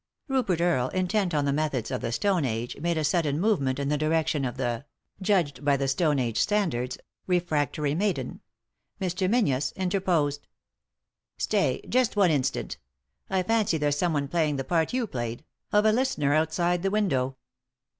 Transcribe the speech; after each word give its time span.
Rupert 0.27 0.61
Earle, 0.61 0.87
intent 0.89 1.31
on 1.35 1.45
the 1.45 1.53
methods 1.53 1.91
of 1.91 2.01
the 2.01 2.11
Stone 2.11 2.43
Age, 2.43 2.75
made 2.79 2.97
a 2.97 3.03
sudden 3.03 3.39
movement 3.39 3.77
in 3.77 3.89
the 3.89 3.99
direction 3.99 4.45
of 4.45 4.57
the— 4.57 4.85
judged 5.21 5.63
by 5.63 5.77
the 5.77 5.87
Stone 5.87 6.17
Age 6.17 6.39
standards— 6.39 6.97
refractory 7.27 7.93
maiden. 7.93 8.41
Mr. 8.99 9.29
Menzies 9.29 9.71
interposed. 9.75 10.47
"Stay— 11.37 11.81
just 11.87 12.15
one 12.15 12.31
instant 12.31 12.77
I 13.29 13.41
I 13.41 13.43
fancy 13.43 13.77
there's 13.77 13.95
someone 13.95 14.27
playing 14.27 14.55
the 14.55 14.63
part 14.63 14.91
you 14.91 15.05
played— 15.05 15.43
of 15.71 15.85
a 15.85 15.91
listener 15.91 16.33
outside 16.33 16.81
the 16.81 16.89
window." 16.89 17.37